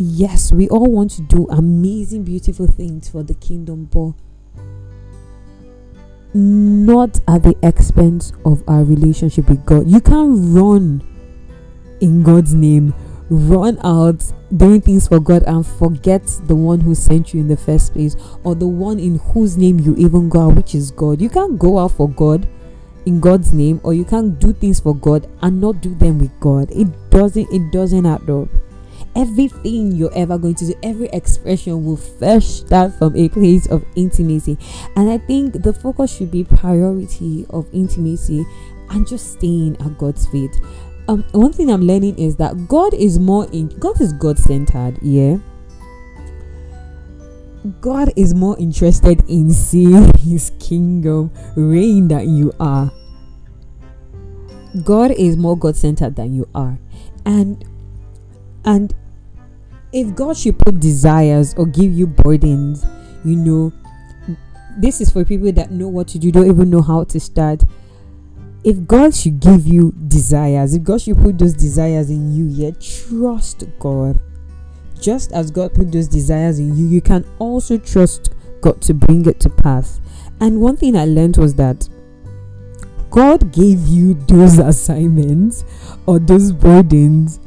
Yes, 0.06 0.52
we 0.52 0.68
all 0.68 0.92
want 0.92 1.12
to 1.12 1.22
do 1.22 1.46
amazing, 1.48 2.24
beautiful 2.24 2.66
things 2.66 3.08
for 3.08 3.22
the 3.22 3.32
kingdom, 3.32 3.86
but 3.86 4.12
not 6.34 7.18
at 7.26 7.42
the 7.42 7.56
expense 7.62 8.34
of 8.44 8.62
our 8.68 8.84
relationship 8.84 9.48
with 9.48 9.64
God. 9.64 9.88
You 9.88 10.02
can't 10.02 10.54
run 10.54 11.02
in 12.02 12.22
God's 12.22 12.52
name, 12.52 12.92
run 13.30 13.78
out 13.82 14.30
doing 14.54 14.82
things 14.82 15.08
for 15.08 15.20
God 15.20 15.42
and 15.44 15.66
forget 15.66 16.22
the 16.44 16.54
one 16.54 16.80
who 16.80 16.94
sent 16.94 17.32
you 17.32 17.40
in 17.40 17.48
the 17.48 17.56
first 17.56 17.94
place 17.94 18.14
or 18.42 18.54
the 18.54 18.68
one 18.68 18.98
in 18.98 19.18
whose 19.18 19.56
name 19.56 19.80
you 19.80 19.96
even 19.96 20.28
go 20.28 20.50
out, 20.50 20.56
which 20.56 20.74
is 20.74 20.90
God. 20.90 21.22
You 21.22 21.30
can't 21.30 21.58
go 21.58 21.78
out 21.78 21.92
for 21.92 22.10
God 22.10 22.46
in 23.06 23.20
God's 23.20 23.54
name 23.54 23.80
or 23.82 23.94
you 23.94 24.04
can't 24.04 24.38
do 24.38 24.52
things 24.52 24.80
for 24.80 24.94
God 24.94 25.30
and 25.40 25.62
not 25.62 25.80
do 25.80 25.94
them 25.94 26.18
with 26.18 26.38
God. 26.40 26.70
It 26.72 26.88
doesn't 27.08 27.50
it 27.50 27.72
doesn't 27.72 28.04
add 28.04 28.28
up. 28.28 28.50
Everything 29.16 29.92
you're 29.92 30.14
ever 30.14 30.36
going 30.38 30.56
to 30.56 30.66
do, 30.66 30.74
every 30.82 31.06
expression 31.08 31.84
will 31.84 31.96
first 31.96 32.66
start 32.66 32.92
from 32.94 33.16
a 33.16 33.28
place 33.28 33.66
of 33.66 33.84
intimacy. 33.94 34.58
And 34.96 35.08
I 35.08 35.18
think 35.18 35.62
the 35.62 35.72
focus 35.72 36.16
should 36.16 36.30
be 36.30 36.44
priority 36.44 37.46
of 37.50 37.66
intimacy 37.72 38.44
and 38.90 39.06
just 39.06 39.32
staying 39.32 39.76
at 39.80 39.96
God's 39.98 40.26
feet. 40.26 40.50
Um, 41.06 41.22
one 41.32 41.52
thing 41.52 41.70
I'm 41.70 41.82
learning 41.82 42.18
is 42.18 42.36
that 42.36 42.66
God 42.66 42.94
is 42.94 43.18
more 43.18 43.46
in 43.52 43.68
God 43.78 44.00
is 44.00 44.12
God 44.14 44.38
centered, 44.38 44.98
yeah. 45.02 45.36
God 47.80 48.12
is 48.16 48.34
more 48.34 48.58
interested 48.58 49.22
in 49.28 49.50
seeing 49.50 50.10
his 50.18 50.52
kingdom 50.58 51.30
reign 51.56 52.08
than 52.08 52.34
you 52.34 52.52
are. 52.58 52.90
God 54.82 55.12
is 55.12 55.36
more 55.36 55.56
God 55.56 55.76
centered 55.76 56.16
than 56.16 56.34
you 56.34 56.48
are. 56.54 56.78
And 57.24 57.64
and 58.64 58.94
if 59.94 60.14
God 60.14 60.36
should 60.36 60.58
put 60.58 60.80
desires 60.80 61.54
or 61.56 61.66
give 61.66 61.92
you 61.92 62.06
burdens, 62.06 62.84
you 63.24 63.36
know, 63.36 63.72
this 64.76 65.00
is 65.00 65.10
for 65.10 65.24
people 65.24 65.52
that 65.52 65.70
know 65.70 65.88
what 65.88 66.08
to 66.08 66.18
do, 66.18 66.32
don't 66.32 66.48
even 66.48 66.68
know 66.68 66.82
how 66.82 67.04
to 67.04 67.20
start. 67.20 67.62
If 68.64 68.86
God 68.86 69.14
should 69.14 69.40
give 69.40 69.66
you 69.66 69.92
desires, 70.08 70.74
if 70.74 70.82
God 70.82 71.00
should 71.00 71.18
put 71.18 71.38
those 71.38 71.54
desires 71.54 72.10
in 72.10 72.34
you, 72.34 72.46
yet 72.46 72.80
trust 72.80 73.64
God 73.78 74.20
just 75.00 75.32
as 75.32 75.50
God 75.50 75.74
put 75.74 75.92
those 75.92 76.08
desires 76.08 76.58
in 76.58 76.76
you, 76.76 76.86
you 76.86 77.00
can 77.00 77.24
also 77.38 77.76
trust 77.78 78.30
God 78.62 78.80
to 78.82 78.94
bring 78.94 79.26
it 79.26 79.38
to 79.40 79.50
pass. 79.50 80.00
And 80.40 80.60
one 80.60 80.76
thing 80.76 80.96
I 80.96 81.04
learned 81.04 81.36
was 81.36 81.54
that 81.56 81.88
God 83.10 83.52
gave 83.52 83.86
you 83.86 84.14
those 84.14 84.58
assignments 84.58 85.64
or 86.06 86.18
those 86.18 86.52
burdens 86.52 87.38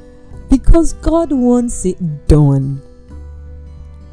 because 0.50 0.94
God 0.94 1.32
wants 1.32 1.86
it 1.86 2.28
done. 2.28 2.82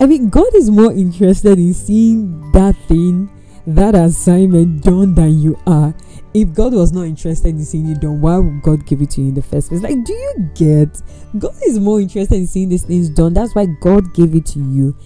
I 0.00 0.06
mean, 0.06 0.28
God 0.28 0.54
is 0.54 0.70
more 0.70 0.92
interested 0.92 1.58
in 1.58 1.72
seeing 1.72 2.50
that 2.52 2.76
thing, 2.88 3.30
that 3.66 3.94
assignment 3.94 4.82
done 4.82 5.14
than 5.14 5.38
you 5.40 5.58
are 5.66 5.94
if 6.34 6.52
God 6.52 6.74
was 6.74 6.92
not 6.92 7.02
interested 7.02 7.48
in 7.48 7.64
seeing 7.64 7.86
you 7.86 7.94
done, 7.94 8.20
why 8.20 8.38
would 8.38 8.60
God 8.60 8.84
give 8.84 9.00
it 9.00 9.10
to 9.10 9.20
you 9.20 9.28
in 9.28 9.34
the 9.34 9.42
first 9.42 9.68
place? 9.68 9.80
Like, 9.80 10.04
do 10.04 10.12
you 10.12 10.50
get? 10.56 11.00
God 11.38 11.54
is 11.64 11.78
more 11.78 12.00
interested 12.00 12.34
in 12.34 12.48
seeing 12.48 12.68
these 12.68 12.82
things 12.82 13.08
done. 13.08 13.32
That's 13.32 13.54
why 13.54 13.66
God 13.80 14.12
gave 14.14 14.34
it 14.34 14.44
to 14.46 14.58
you. 14.58 14.96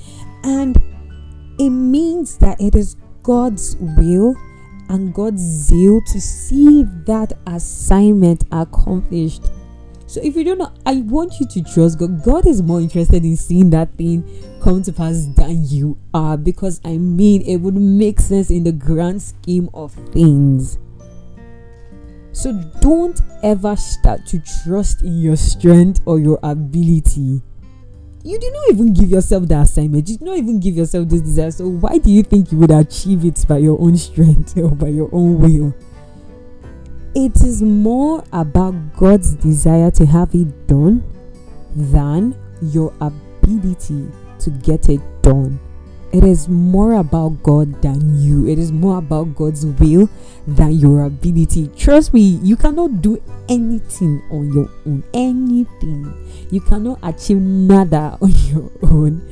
And 0.43 0.77
it 1.59 1.69
means 1.69 2.39
that 2.39 2.59
it 2.59 2.75
is 2.75 2.97
God's 3.23 3.77
will 3.79 4.35
and 4.89 5.13
God's 5.13 5.43
zeal 5.43 6.01
to 6.07 6.19
see 6.19 6.85
that 7.05 7.35
assignment 7.47 8.45
accomplished. 8.51 9.45
So 10.09 10.23
if 10.23 10.37
you 10.37 10.43
don't 10.43 10.57
know, 10.57 10.73
I 10.87 11.03
want 11.03 11.38
you 11.38 11.47
to 11.47 11.62
trust 11.62 11.99
God. 11.99 12.25
God 12.25 12.47
is 12.47 12.62
more 12.62 12.81
interested 12.81 13.25
in 13.25 13.37
seeing 13.37 13.69
that 13.71 13.93
thing 13.99 14.25
come 14.62 14.83
to 14.85 14.93
pass 14.93 15.27
than 15.37 15.67
you 15.67 15.99
are 16.15 16.38
because 16.38 16.81
I 16.83 16.97
mean 16.97 17.43
it 17.43 17.59
would 17.59 17.75
make 17.75 18.19
sense 18.19 18.49
in 18.49 18.65
the 18.65 18.73
grand 18.73 19.21
scheme 19.21 19.69
of 19.75 19.93
things. 20.12 20.79
So 22.33 22.55
don't 22.81 23.21
ever 23.43 23.77
start 23.77 24.25
to 24.29 24.41
trust 24.65 25.03
in 25.03 25.21
your 25.21 25.37
strength 25.37 26.00
or 26.07 26.19
your 26.19 26.38
ability. 26.43 27.43
You 28.25 28.38
did 28.38 28.53
not 28.55 28.71
even 28.71 28.95
give 28.95 29.11
yourself 29.11 29.47
the 29.47 29.59
assignment. 29.59 30.09
You 30.09 30.17
did 30.17 30.25
not 30.25 30.38
even 30.38 30.59
give 30.59 30.75
yourself 30.75 31.07
this 31.11 31.21
desire. 31.21 31.50
So 31.50 31.69
why 31.69 31.99
do 31.99 32.11
you 32.11 32.23
think 32.23 32.50
you 32.50 32.57
would 32.59 32.71
achieve 32.71 33.27
it 33.27 33.45
by 33.47 33.59
your 33.59 33.79
own 33.79 33.99
strength 33.99 34.57
or 34.57 34.71
by 34.71 34.88
your 34.88 35.11
own 35.12 35.38
will? 35.38 35.75
It 37.21 37.43
is 37.43 37.63
more 37.63 38.23
about 38.33 38.95
God's 38.95 39.35
desire 39.35 39.91
to 39.91 40.07
have 40.07 40.33
it 40.37 40.69
done 40.69 41.03
than 41.75 42.39
your 42.63 42.95
ability 43.01 44.09
to 44.39 44.51
get 44.63 44.89
it 44.89 45.01
done. 45.21 45.59
It 46.13 46.23
is 46.23 46.49
more 46.49 46.93
about 46.93 47.43
God 47.43 47.83
than 47.83 48.23
you. 48.23 48.47
It 48.47 48.61
is 48.61 48.71
more 48.71 48.99
about 48.99 49.35
God's 49.35 49.67
will 49.67 50.09
than 50.47 50.79
your 50.79 51.07
ability. 51.07 51.73
Trust 51.77 52.15
me, 52.15 52.21
you 52.21 52.55
cannot 52.55 53.03
do 53.03 53.21
anything 53.49 54.23
on 54.31 54.53
your 54.53 54.71
own. 54.87 55.03
Anything. 55.13 56.15
You 56.53 56.61
cannot 56.61 57.01
achieve 57.03 57.39
nada 57.39 58.17
on 58.23 58.31
your 58.47 58.71
own. 58.85 59.29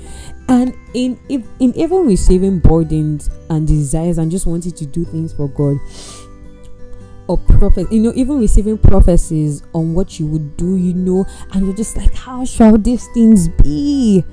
And 0.49 0.75
in 0.93 1.21
if 1.29 1.47
in 1.61 1.73
even 1.77 2.05
receiving 2.05 2.59
burdens 2.59 3.31
and 3.49 3.67
desires 3.67 4.19
and 4.19 4.29
just 4.29 4.47
wanting 4.47 4.73
to 4.73 4.87
do 4.87 5.05
things 5.05 5.33
for 5.33 5.49
God 5.49 5.79
or 7.29 7.39
prophet, 7.39 7.91
you 7.93 8.01
know, 8.01 8.13
even 8.15 8.39
receiving 8.39 8.79
prophecies 8.79 9.63
on 9.75 9.95
what 9.95 10.19
you 10.19 10.27
would 10.27 10.57
do, 10.57 10.77
you 10.77 10.95
know, 10.95 11.25
and 11.53 11.67
you're 11.67 11.77
just 11.77 11.97
like, 11.97 12.15
how 12.15 12.45
shall 12.45 12.79
these 12.79 13.07
things 13.15 13.49
be? 13.49 14.25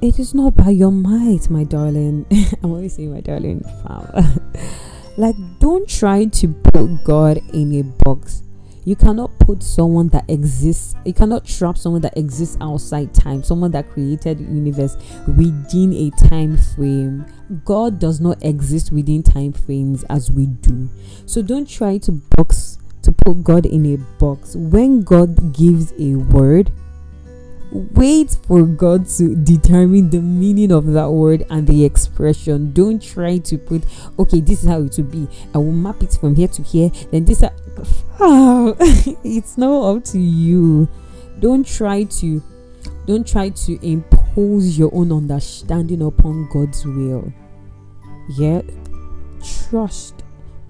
It 0.00 0.18
is 0.18 0.34
not 0.34 0.56
by 0.56 0.70
your 0.70 0.92
might, 0.92 1.48
my 1.48 1.64
darling. 1.64 2.26
I'm 2.62 2.70
always 2.70 2.94
saying 2.94 3.12
my 3.12 3.20
darling 3.20 3.64
like, 5.16 5.36
don't 5.60 5.88
try 5.88 6.26
to 6.26 6.48
put 6.48 7.04
God 7.04 7.40
in 7.52 7.74
a 7.74 7.82
box. 7.82 8.42
You 8.84 8.96
cannot 8.96 9.38
put 9.38 9.62
someone 9.62 10.08
that 10.08 10.28
exists, 10.28 10.94
you 11.06 11.14
cannot 11.14 11.46
trap 11.46 11.78
someone 11.78 12.02
that 12.02 12.16
exists 12.18 12.58
outside 12.60 13.14
time, 13.14 13.42
someone 13.42 13.70
that 13.70 13.88
created 13.90 14.38
the 14.38 14.44
universe 14.44 14.96
within 15.26 15.94
a 15.94 16.10
time 16.28 16.58
frame. 16.58 17.24
God 17.64 17.98
does 17.98 18.20
not 18.20 18.44
exist 18.44 18.92
within 18.92 19.22
time 19.22 19.52
frames 19.52 20.04
as 20.04 20.30
we 20.30 20.46
do. 20.46 20.90
So 21.24 21.40
don't 21.40 21.68
try 21.68 21.98
to 21.98 22.12
box 22.36 22.78
to 23.02 23.12
put 23.12 23.42
God 23.42 23.66
in 23.66 23.86
a 23.86 23.96
box. 24.18 24.54
When 24.56 25.02
God 25.02 25.54
gives 25.54 25.92
a 25.98 26.16
word, 26.16 26.70
wait 27.74 28.38
for 28.46 28.62
God 28.62 29.06
to 29.18 29.34
determine 29.34 30.10
the 30.10 30.20
meaning 30.20 30.70
of 30.70 30.86
that 30.92 31.10
word 31.10 31.44
and 31.50 31.66
the 31.66 31.84
expression. 31.84 32.72
Don't 32.72 33.02
try 33.02 33.38
to 33.38 33.58
put, 33.58 33.82
okay, 34.18 34.40
this 34.40 34.62
is 34.62 34.68
how 34.68 34.80
it 34.82 34.94
will 34.96 35.04
be. 35.04 35.28
I 35.52 35.58
will 35.58 35.72
map 35.72 36.02
it 36.02 36.16
from 36.18 36.36
here 36.36 36.48
to 36.48 36.62
here. 36.62 36.90
Then 37.10 37.24
this, 37.24 37.42
oh, 38.20 38.76
it's 39.24 39.58
not 39.58 39.96
up 39.96 40.04
to 40.04 40.18
you. 40.18 40.88
Don't 41.40 41.66
try 41.66 42.04
to, 42.04 42.42
don't 43.06 43.26
try 43.26 43.48
to 43.48 43.86
impose 43.86 44.78
your 44.78 44.94
own 44.94 45.10
understanding 45.10 46.02
upon 46.02 46.48
God's 46.52 46.84
will. 46.86 47.32
Yeah, 48.38 48.62
trust, 49.68 50.22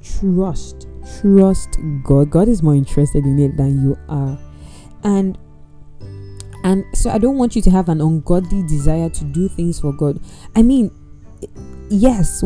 trust, 0.02 0.88
trust 1.20 1.78
God. 2.02 2.30
God 2.30 2.48
is 2.48 2.62
more 2.62 2.74
interested 2.74 3.24
in 3.24 3.38
it 3.38 3.56
than 3.58 3.84
you 3.84 3.98
are, 4.08 4.38
and 5.04 5.38
and 6.64 6.84
so 6.94 7.10
I 7.10 7.18
don't 7.18 7.36
want 7.36 7.54
you 7.54 7.62
to 7.62 7.70
have 7.70 7.90
an 7.90 8.00
ungodly 8.00 8.62
desire 8.66 9.10
to 9.10 9.24
do 9.24 9.48
things 9.48 9.80
for 9.80 9.92
God. 9.92 10.18
I 10.56 10.62
mean, 10.62 10.90
yes, 11.90 12.42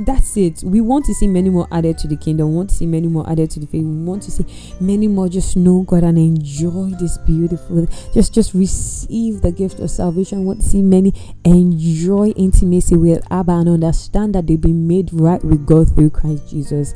that's 0.00 0.38
it. 0.38 0.62
We 0.64 0.80
want 0.80 1.04
to 1.04 1.14
see 1.14 1.26
many 1.26 1.50
more 1.50 1.68
added 1.70 1.98
to 1.98 2.08
the 2.08 2.16
kingdom. 2.16 2.50
We 2.50 2.56
want 2.56 2.70
to 2.70 2.76
see 2.76 2.86
many 2.86 3.08
more 3.08 3.28
added 3.28 3.50
to 3.50 3.60
the 3.60 3.66
faith. 3.66 3.84
We 3.84 4.04
want 4.04 4.22
to 4.22 4.30
see 4.30 4.46
many 4.80 5.06
more 5.06 5.28
just 5.28 5.54
know 5.54 5.82
God 5.82 6.02
and 6.02 6.16
enjoy 6.16 6.92
this 6.98 7.18
beautiful. 7.18 7.86
Just 8.14 8.32
just 8.32 8.54
receive 8.54 9.42
the 9.42 9.52
gift 9.52 9.80
of 9.80 9.90
salvation. 9.90 10.40
We 10.40 10.46
want 10.46 10.62
to 10.62 10.66
see 10.66 10.80
many 10.80 11.12
enjoy 11.44 12.28
intimacy 12.28 12.96
with 12.96 13.22
Abba 13.30 13.52
and 13.52 13.68
understand 13.68 14.34
that 14.34 14.46
they've 14.46 14.58
been 14.58 14.88
made 14.88 15.10
right 15.12 15.44
with 15.44 15.66
God 15.66 15.94
through 15.94 16.10
Christ 16.10 16.48
Jesus. 16.48 16.94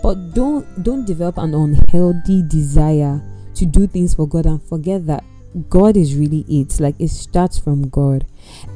But 0.00 0.32
don't 0.32 0.84
don't 0.84 1.04
develop 1.04 1.38
an 1.38 1.54
unhealthy 1.54 2.44
desire 2.46 3.20
to 3.54 3.66
do 3.66 3.88
things 3.88 4.14
for 4.14 4.28
God 4.28 4.46
and 4.46 4.62
forget 4.62 5.04
that 5.06 5.24
God 5.68 5.96
is 5.96 6.14
really 6.14 6.44
it. 6.48 6.78
Like 6.80 6.96
it 6.98 7.08
starts 7.08 7.58
from 7.58 7.88
God. 7.88 8.26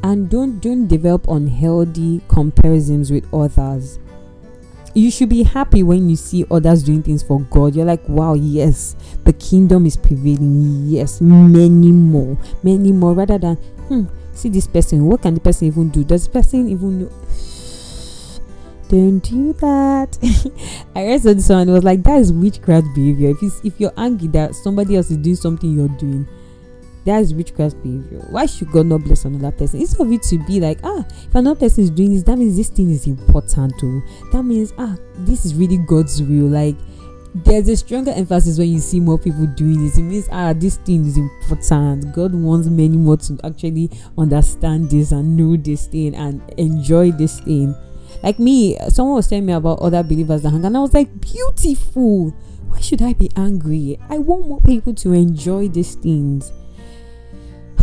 And 0.03 0.31
don't 0.31 0.61
don't 0.61 0.87
develop 0.87 1.29
unhealthy 1.29 2.23
comparisons 2.29 3.11
with 3.11 3.33
others. 3.33 3.99
You 4.95 5.11
should 5.11 5.31
be 5.31 5.43
happy 5.43 5.83
when 5.83 6.11
you 6.11 6.17
see 6.17 6.45
others 6.51 6.83
doing 6.83 7.03
things 7.03 7.23
for 7.23 7.41
God. 7.41 7.75
You're 7.75 7.87
like, 7.87 8.07
wow, 8.09 8.35
yes, 8.35 8.95
the 9.25 9.33
kingdom 9.33 9.87
is 9.87 9.97
prevailing. 9.97 10.87
Yes, 10.87 11.21
many 11.23 11.93
more, 11.93 12.37
many 12.63 12.93
more. 12.93 13.15
Rather 13.15 13.39
than, 13.39 13.57
hmm, 13.89 14.05
see 14.35 14.51
this 14.51 14.67
person. 14.67 15.07
What 15.07 15.23
can 15.23 15.35
the 15.35 15.41
person 15.41 15.69
even 15.69 15.89
do? 15.89 16.05
Does 16.05 16.27
the 16.27 16.33
person 16.33 16.69
even 16.69 17.01
know? 17.01 17.09
don't 18.89 19.21
do 19.21 19.55
that. 19.55 20.19
I 20.95 21.07
read 21.07 21.25
one. 21.25 21.69
It 21.71 21.73
was 21.73 21.85
like 21.85 22.03
that 22.03 22.19
is 22.19 22.31
witchcraft 22.31 22.89
behavior. 22.95 23.31
If 23.31 23.43
it's, 23.43 23.61
if 23.65 23.81
you're 23.81 23.95
angry 23.97 24.29
that 24.29 24.55
somebody 24.55 24.97
else 24.97 25.11
is 25.11 25.17
doing 25.17 25.37
something 25.37 25.73
you're 25.73 25.89
doing, 25.89 26.29
that 27.05 27.21
is 27.21 27.35
witchcraft 27.35 27.83
behavior. 27.83 28.25
Why 28.31 28.47
should 28.47 28.71
God 28.71 28.87
not 28.87 29.03
bless 29.03 29.25
another 29.25 29.51
person? 29.51 29.81
Instead 29.81 30.01
of 30.01 30.13
it 30.13 30.23
to 30.25 30.39
be 30.47 30.61
like, 30.61 30.79
ah, 30.85 31.05
if 31.09 31.35
another 31.35 31.59
person 31.59 31.85
is 31.85 31.91
doing 31.91 32.15
this, 32.15 32.23
that 32.25 32.37
means 32.37 32.57
this 32.57 32.69
thing 32.69 32.91
is 32.91 33.07
important 33.07 33.79
too. 33.79 34.03
That 34.33 34.43
means 34.43 34.73
ah, 34.79 34.97
this 35.19 35.45
is 35.45 35.55
really 35.55 35.79
God's 35.79 36.23
will. 36.23 36.47
Like 36.47 36.77
there's 37.35 37.69
a 37.69 37.77
stronger 37.77 38.13
emphasis 38.13 38.59
when 38.59 38.69
you 38.69 38.79
see 38.79 39.01
more 39.01 39.19
people 39.19 39.47
doing 39.47 39.85
this. 39.85 39.99
It 39.99 40.03
means 40.03 40.29
ah, 40.31 40.53
this 40.53 40.77
thing 40.77 41.07
is 41.07 41.17
important. 41.17 42.15
God 42.15 42.35
wants 42.35 42.69
many 42.69 42.97
more 42.97 43.17
to 43.17 43.39
actually 43.43 43.91
understand 44.17 44.91
this 44.91 45.13
and 45.13 45.37
know 45.37 45.57
this 45.57 45.87
thing 45.87 46.15
and 46.15 46.43
enjoy 46.59 47.11
this 47.13 47.41
thing. 47.41 47.75
Like 48.23 48.39
me, 48.39 48.77
someone 48.89 49.17
was 49.17 49.29
telling 49.29 49.47
me 49.47 49.55
about 49.55 49.81
other 49.81 50.03
believers 50.03 50.43
that 50.43 50.51
hang, 50.51 50.65
and 50.65 50.77
I 50.77 50.81
was 50.81 50.95
like, 50.95 51.21
beautiful. 51.21 52.31
Why 52.69 52.81
should 52.81 53.03
I 53.03 53.13
be 53.13 53.31
angry? 53.37 53.99
I 54.09 54.19
want 54.19 54.47
more 54.47 54.61
people 54.61 54.95
to 54.95 55.13
enjoy 55.13 55.69
these 55.69 55.95
things. 55.95 56.53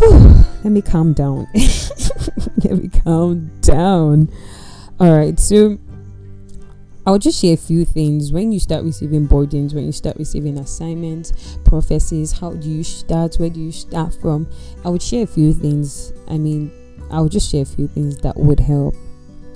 Let 0.64 0.72
me 0.72 0.82
calm 0.82 1.12
down. 1.12 1.46
Let 2.64 2.78
me 2.78 2.88
calm 2.88 3.50
down. 3.60 4.30
All 4.98 5.16
right, 5.16 5.38
so 5.38 5.78
I'll 7.06 7.18
just 7.18 7.40
share 7.40 7.54
a 7.54 7.56
few 7.56 7.84
things. 7.84 8.32
When 8.32 8.52
you 8.52 8.60
start 8.60 8.84
receiving 8.84 9.26
burdens, 9.26 9.74
when 9.74 9.84
you 9.84 9.92
start 9.92 10.16
receiving 10.16 10.58
assignments, 10.58 11.58
prophecies, 11.64 12.32
how 12.32 12.52
do 12.52 12.68
you 12.68 12.84
start? 12.84 13.36
Where 13.36 13.50
do 13.50 13.60
you 13.60 13.72
start 13.72 14.14
from? 14.20 14.48
I 14.84 14.88
would 14.88 15.02
share 15.02 15.24
a 15.24 15.26
few 15.26 15.52
things. 15.52 16.12
I 16.28 16.38
mean, 16.38 16.70
I 17.10 17.20
would 17.20 17.32
just 17.32 17.50
share 17.50 17.62
a 17.62 17.66
few 17.66 17.88
things 17.88 18.18
that 18.18 18.36
would 18.36 18.60
help 18.60 18.94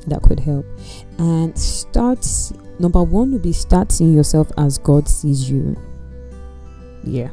that 0.07 0.23
could 0.23 0.41
help. 0.41 0.67
And 1.19 1.57
start 1.59 2.27
number 2.79 3.03
one 3.03 3.33
would 3.33 3.43
be 3.43 3.53
start 3.53 3.93
seeing 3.93 4.13
yourself 4.13 4.51
as 4.59 4.79
God 4.79 5.09
sees 5.09 5.51
you. 5.51 5.77
Yeah. 7.03 7.31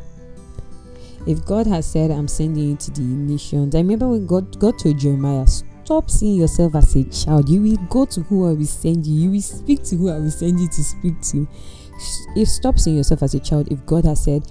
If 1.28 1.46
God 1.46 1.68
has 1.68 1.86
said, 1.86 2.12
I'm 2.12 2.28
sending 2.28 2.70
you 2.70 2.75
to 2.78 2.92
the 2.92 3.01
nations, 3.01 3.75
I 3.75 3.80
remember 3.80 4.08
when 4.08 4.25
God, 4.25 4.60
God 4.60 4.80
told 4.80 5.00
Jeremiah, 5.00 5.46
Stop 5.48 6.10
seeing 6.10 6.40
yourself 6.40 6.75
as 6.75 6.96
a 6.96 7.04
child. 7.06 7.50
You 7.50 7.62
will 7.62 7.78
go 7.90 8.06
to 8.06 8.22
who 8.22 8.48
I 8.48 8.54
will 8.54 8.66
send 8.66 9.06
you, 9.06 9.24
you 9.24 9.32
will 9.32 9.42
speak 9.42 9.84
to 9.84 9.98
who 9.98 10.10
I 10.10 10.20
will 10.20 10.32
send 10.32 10.60
you 10.60 10.68
to 10.68 10.84
speak 10.84 11.22
to. 11.32 11.48
If 12.36 12.48
stop 12.48 12.80
seeing 12.80 12.98
yourself 12.98 13.24
as 13.24 13.34
a 13.34 13.40
child, 13.40 13.72
if 13.72 13.86
God 13.86 14.06
has 14.06 14.24
said, 14.24 14.44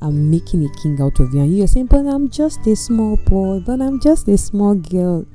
I'm 0.00 0.30
making 0.30 0.64
a 0.64 0.82
king 0.82 1.00
out 1.00 1.20
of 1.20 1.32
you, 1.34 1.40
and 1.40 1.56
you're 1.56 1.66
saying, 1.66 1.86
But 1.86 2.06
I'm 2.06 2.30
just 2.30 2.66
a 2.66 2.76
small 2.76 3.16
boy, 3.16 3.60
but 3.60 3.80
I'm 3.80 4.00
just 4.00 4.28
a 4.28 4.38
small 4.38 4.74
girl. 4.74 5.26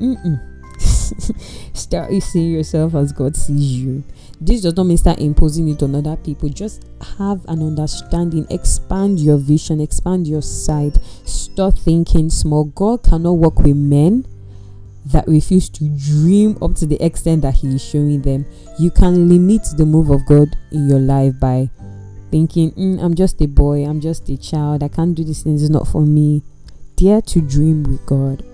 Start 1.74 2.12
seeing 2.22 2.52
yourself 2.52 2.94
as 2.94 3.12
God 3.12 3.36
sees 3.36 3.78
you. 3.78 4.04
This 4.42 4.62
does 4.62 4.74
not 4.74 4.86
mean 4.86 4.96
start 4.96 5.18
imposing 5.18 5.68
it 5.68 5.82
on 5.82 5.94
other 5.94 6.16
people. 6.16 6.48
Just 6.48 6.84
have 7.18 7.44
an 7.46 7.62
understanding, 7.62 8.46
expand 8.48 9.20
your 9.20 9.36
vision, 9.36 9.80
expand 9.80 10.26
your 10.26 10.40
sight. 10.40 10.96
Stop 11.24 11.74
thinking 11.76 12.30
small. 12.30 12.64
God 12.64 13.02
cannot 13.02 13.34
work 13.34 13.58
with 13.58 13.76
men 13.76 14.26
that 15.06 15.26
refuse 15.26 15.68
to 15.70 15.88
dream 15.88 16.56
up 16.62 16.74
to 16.76 16.86
the 16.86 17.02
extent 17.04 17.42
that 17.42 17.54
He 17.54 17.74
is 17.74 17.84
showing 17.84 18.22
them. 18.22 18.46
You 18.78 18.90
can 18.90 19.28
limit 19.28 19.62
the 19.76 19.84
move 19.84 20.10
of 20.10 20.24
God 20.24 20.56
in 20.72 20.88
your 20.88 21.00
life 21.00 21.38
by 21.38 21.68
thinking, 22.30 22.72
mm, 22.72 23.02
I'm 23.02 23.14
just 23.14 23.40
a 23.42 23.46
boy, 23.46 23.84
I'm 23.84 24.00
just 24.00 24.28
a 24.30 24.38
child, 24.38 24.82
I 24.82 24.88
can't 24.88 25.14
do 25.14 25.24
these 25.24 25.42
things, 25.42 25.62
it's 25.62 25.70
not 25.70 25.86
for 25.86 26.02
me. 26.02 26.42
Dare 26.96 27.20
to 27.22 27.40
dream 27.40 27.82
with 27.82 28.04
God. 28.06 28.44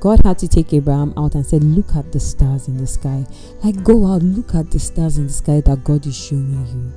God 0.00 0.20
had 0.24 0.38
to 0.40 0.48
take 0.48 0.72
Abraham 0.72 1.14
out 1.16 1.34
and 1.34 1.44
said, 1.44 1.64
Look 1.64 1.94
at 1.96 2.12
the 2.12 2.20
stars 2.20 2.68
in 2.68 2.76
the 2.76 2.86
sky. 2.86 3.24
Like, 3.64 3.82
go 3.82 4.06
out, 4.06 4.22
look 4.22 4.54
at 4.54 4.70
the 4.70 4.78
stars 4.78 5.18
in 5.18 5.26
the 5.28 5.32
sky 5.32 5.60
that 5.62 5.84
God 5.84 6.06
is 6.06 6.16
showing 6.16 6.66
you. 6.66 6.92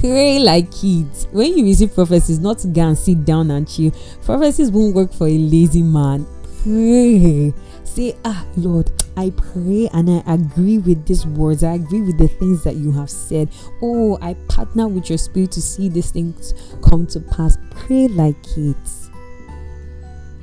Pray 0.00 0.38
like 0.38 0.72
kids. 0.72 1.28
When 1.30 1.56
you 1.56 1.64
receive 1.64 1.94
prophecies, 1.94 2.38
not 2.40 2.58
to 2.60 2.68
go 2.68 2.88
and 2.88 2.98
sit 2.98 3.24
down 3.24 3.50
and 3.50 3.68
chill. 3.68 3.92
Prophecies 4.24 4.70
won't 4.70 4.94
work 4.94 5.12
for 5.12 5.28
a 5.28 5.38
lazy 5.38 5.82
man. 5.82 6.26
Pray. 6.62 7.52
Say, 7.84 8.16
Ah, 8.24 8.44
Lord, 8.56 8.90
I 9.16 9.30
pray 9.30 9.90
and 9.92 10.10
I 10.10 10.34
agree 10.34 10.78
with 10.78 11.06
these 11.06 11.26
words. 11.26 11.62
I 11.62 11.74
agree 11.74 12.00
with 12.00 12.16
the 12.16 12.28
things 12.28 12.64
that 12.64 12.76
you 12.76 12.90
have 12.92 13.10
said. 13.10 13.50
Oh, 13.82 14.18
I 14.22 14.34
partner 14.48 14.88
with 14.88 15.10
your 15.10 15.18
spirit 15.18 15.52
to 15.52 15.62
see 15.62 15.90
these 15.90 16.10
things 16.10 16.54
come 16.82 17.06
to 17.08 17.20
pass. 17.20 17.58
Pray 17.70 18.08
like 18.08 18.42
kids 18.42 19.01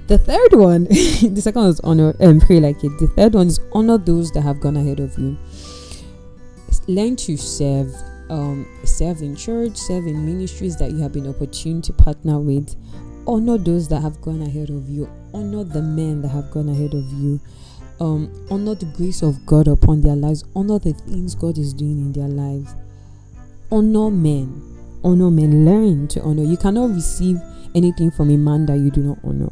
the 0.10 0.18
third 0.18 0.58
one, 0.60 0.84
the 0.90 1.40
second 1.40 1.62
one 1.62 1.70
is 1.70 1.80
honor 1.82 2.16
and 2.20 2.42
um, 2.42 2.48
pray 2.48 2.60
like 2.60 2.84
it. 2.84 2.90
The 2.98 3.06
third 3.16 3.36
one 3.36 3.46
is 3.46 3.60
honor 3.74 4.00
those 4.00 4.32
that 4.32 4.42
have 4.42 4.60
gone 4.60 4.76
ahead 4.76 5.00
of 5.00 5.16
you. 5.20 5.38
Learn 6.88 7.16
to 7.18 7.38
serve, 7.38 7.94
um, 8.32 8.68
serve 8.84 9.22
in 9.22 9.36
church, 9.36 9.78
serve 9.78 10.08
in 10.08 10.26
ministries 10.26 10.78
that 10.78 10.90
you 10.90 10.98
have 10.98 11.14
been 11.14 11.28
opportune 11.28 11.84
to 11.84 11.94
partner 11.94 12.40
with. 12.40 12.76
Honor 13.28 13.60
those 13.60 13.88
that 13.90 14.02
have 14.02 14.20
gone 14.22 14.42
ahead 14.42 14.72
of 14.72 14.90
you. 14.90 15.08
Honor 15.32 15.64
the 15.64 15.84
men 15.84 16.24
that 16.24 16.30
have 16.30 16.50
gone 16.50 16.70
ahead 16.70 16.96
of 16.96 17.06
you. 17.14 17.40
Um, 18.00 18.48
honor 18.50 18.74
the 18.74 18.92
grace 18.98 19.22
of 19.22 19.46
God 19.46 19.68
upon 19.68 20.02
their 20.02 20.16
lives. 20.16 20.44
Honor 20.56 20.80
the 20.80 20.94
things 20.94 21.36
God 21.36 21.60
is 21.60 21.72
doing 21.72 22.00
in 22.00 22.14
their 22.14 22.28
lives. 22.28 22.74
Honor 23.72 24.10
men. 24.10 24.60
Honor 25.04 25.30
men. 25.30 25.66
Learn 25.66 26.08
to 26.08 26.22
honor. 26.24 26.44
You 26.44 26.58
cannot 26.58 26.96
receive 26.96 27.38
anything 27.76 28.10
from 28.10 28.32
a 28.32 28.38
man 28.38 28.66
that 28.66 28.80
you 28.80 28.90
do 28.90 29.04
not 29.04 29.20
honor 29.24 29.52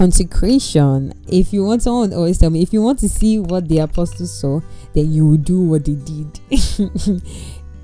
consecration. 0.00 1.12
If 1.28 1.52
you 1.52 1.62
want 1.62 1.82
someone 1.82 2.14
always 2.14 2.38
tell 2.38 2.48
me 2.48 2.62
if 2.62 2.72
you 2.72 2.80
want 2.80 2.98
to 3.00 3.08
see 3.08 3.38
what 3.38 3.68
the 3.68 3.80
apostles 3.80 4.32
saw 4.32 4.60
then 4.94 5.12
you 5.12 5.26
will 5.28 5.36
do 5.36 5.60
what 5.60 5.84
they 5.84 5.94
did. 5.94 6.40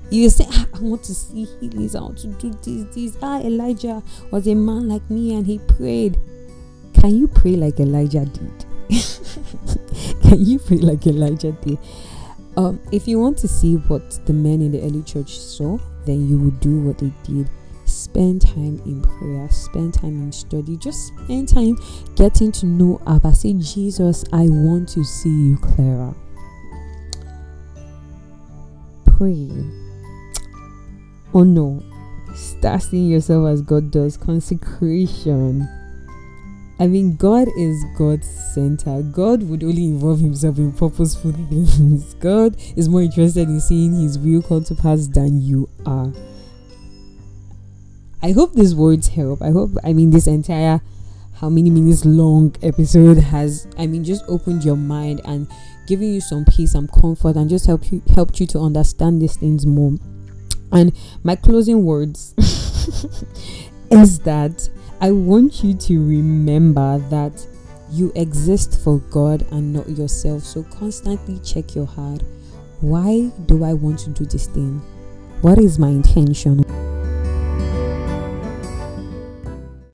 You 0.09 0.29
say 0.29 0.45
ah, 0.49 0.65
i 0.73 0.79
want 0.79 1.03
to 1.03 1.13
see 1.13 1.43
healings. 1.59 1.93
I 1.93 1.99
want 1.99 2.19
to 2.19 2.27
do 2.27 2.49
this 2.63 2.95
this. 2.95 3.17
Ah 3.21 3.41
elijah 3.41 4.01
was 4.31 4.47
a 4.47 4.55
man 4.55 4.87
like 4.87 5.07
me 5.09 5.35
and 5.35 5.45
he 5.45 5.59
prayed. 5.59 6.17
Can 6.93 7.13
you 7.13 7.27
pray 7.27 7.57
like 7.57 7.79
elijah 7.81 8.25
did? 8.25 8.65
Can 10.23 10.39
you 10.45 10.59
pray 10.59 10.77
like 10.77 11.05
elijah 11.05 11.51
did? 11.51 11.77
Um, 12.55 12.79
if 12.93 13.05
you 13.05 13.19
want 13.19 13.37
to 13.39 13.49
see 13.49 13.75
what 13.75 14.25
the 14.25 14.33
men 14.33 14.61
in 14.61 14.71
the 14.71 14.81
early 14.81 15.03
church 15.03 15.37
saw 15.37 15.77
then 16.05 16.27
you 16.27 16.39
will 16.39 16.57
do 16.61 16.79
what 16.79 16.99
they 16.99 17.11
did 17.23 17.49
spend 17.87 18.41
time 18.41 18.81
in 18.85 19.01
prayer, 19.01 19.49
spend 19.49 19.93
time 19.93 20.21
in 20.21 20.31
study, 20.31 20.77
just 20.77 21.07
spend 21.07 21.49
time 21.49 21.77
getting 22.15 22.51
to 22.53 22.65
know 22.65 23.01
Abba. 23.07 23.33
Say, 23.35 23.53
Jesus, 23.53 24.23
I 24.33 24.47
want 24.49 24.89
to 24.89 25.03
see 25.03 25.29
you 25.29 25.57
clearer. 25.57 26.13
Pray. 29.05 29.49
Oh 31.33 31.43
no, 31.43 31.83
start 32.33 32.83
seeing 32.83 33.07
yourself 33.07 33.47
as 33.47 33.61
God 33.61 33.91
does. 33.91 34.17
Consecration. 34.17 35.67
I 36.79 36.85
mean, 36.85 37.15
God 37.15 37.47
is 37.57 37.83
God's 37.97 38.27
center. 38.53 39.01
God 39.01 39.41
would 39.43 39.63
only 39.63 39.85
involve 39.85 40.19
himself 40.19 40.59
in 40.59 40.71
purposeful 40.71 41.31
things. 41.49 42.13
God 42.15 42.55
is 42.75 42.87
more 42.87 43.01
interested 43.01 43.47
in 43.49 43.59
seeing 43.59 43.99
his 43.99 44.19
will 44.19 44.43
come 44.43 44.63
to 44.65 44.75
pass 44.75 45.07
than 45.07 45.41
you 45.41 45.67
are. 45.85 46.11
I 48.21 48.31
hope 48.31 48.53
these 48.53 48.73
words 48.73 49.09
help. 49.09 49.41
I 49.41 49.51
hope, 49.51 49.71
I 49.83 49.93
mean, 49.93 50.09
this 50.09 50.27
entire 50.27 50.81
how 51.39 51.49
many 51.49 51.69
minutes 51.69 52.03
long 52.03 52.55
episode 52.63 53.17
has, 53.17 53.67
I 53.77 53.85
mean, 53.85 54.03
just 54.03 54.25
opened 54.27 54.63
your 54.63 54.75
mind 54.75 55.21
and 55.23 55.47
giving 55.85 56.11
you 56.11 56.19
some 56.19 56.45
peace 56.45 56.73
and 56.73 56.91
comfort 56.91 57.35
and 57.35 57.47
just 57.47 57.67
help 57.67 57.91
you 57.91 58.01
helped 58.15 58.39
you 58.39 58.47
to 58.47 58.59
understand 58.59 59.21
these 59.21 59.37
things 59.37 59.65
more. 59.65 59.93
And 60.71 60.93
my 61.23 61.35
closing 61.35 61.85
words 61.85 62.33
is 63.91 64.19
that 64.19 64.67
I 64.99 65.11
want 65.11 65.63
you 65.63 65.75
to 65.75 66.07
remember 66.07 66.97
that 67.09 67.45
you 67.91 68.11
exist 68.15 68.83
for 68.83 68.97
God 68.97 69.45
and 69.51 69.71
not 69.71 69.87
yourself. 69.89 70.43
So 70.43 70.63
constantly 70.63 71.39
check 71.39 71.75
your 71.75 71.85
heart. 71.85 72.23
Why 72.81 73.31
do 73.45 73.63
I 73.63 73.73
want 73.73 73.99
to 73.99 74.09
do 74.09 74.25
this 74.25 74.47
thing? 74.47 74.81
What 75.41 75.59
is 75.59 75.77
my 75.77 75.89
intention? 75.89 76.65